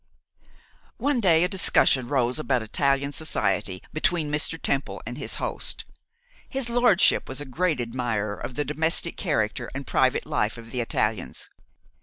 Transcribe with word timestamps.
One 0.97 1.19
day 1.19 1.43
a 1.43 1.47
discussion 1.47 2.07
rose 2.07 2.39
about 2.39 2.63
Italian 2.63 3.13
society 3.13 3.83
between 3.93 4.31
Mr. 4.31 4.59
Temple 4.59 4.99
and 5.05 5.15
his 5.15 5.35
host. 5.35 5.85
His 6.49 6.69
lordship 6.71 7.29
was 7.29 7.39
a 7.39 7.45
great 7.45 7.79
admirer 7.79 8.33
of 8.33 8.55
the 8.55 8.65
domestic 8.65 9.15
character 9.15 9.69
and 9.75 9.85
private 9.85 10.25
life 10.25 10.57
of 10.57 10.71
the 10.71 10.81
Italians. 10.81 11.49